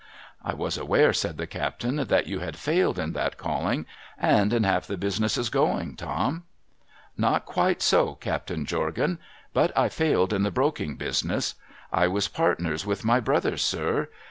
I 0.43 0.55
was 0.55 0.79
aware,' 0.79 1.13
said 1.13 1.37
the 1.37 1.45
captain, 1.45 1.97
* 2.05 2.07
that 2.07 2.25
you 2.25 2.39
had 2.39 2.57
failed 2.57 2.97
in 2.97 3.13
that 3.13 3.37
calling, 3.37 3.85
and 4.17 4.51
in 4.51 4.63
half 4.63 4.87
the 4.87 4.97
businesses 4.97 5.49
going, 5.49 5.95
Tom.'' 5.95 6.43
Not 7.19 7.45
quite 7.45 7.83
so, 7.83 8.15
Captain 8.15 8.65
Jorgan; 8.65 9.19
but 9.53 9.71
I 9.77 9.89
failed 9.89 10.33
in 10.33 10.41
the 10.41 10.49
broking 10.49 10.95
business. 10.95 11.53
I 11.93 12.07
was 12.07 12.27
partners 12.27 12.83
with 12.83 13.05
my 13.05 13.19
brother, 13.19 13.57
sir. 13.57 14.09